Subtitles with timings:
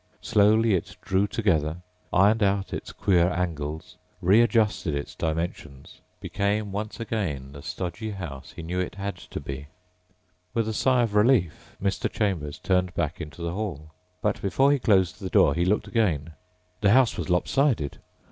[0.23, 1.77] Slowly it drew together,
[2.11, 8.63] ironed out its queer angles, readjusted its dimensions, became once again the stodgy house he
[8.63, 9.67] knew it had to be.
[10.55, 12.11] With a sigh of relief, Mr.
[12.11, 13.91] Chambers turned back into the hall.
[14.23, 16.33] But before he closed the door, he looked again.
[16.79, 17.99] The house was lop sided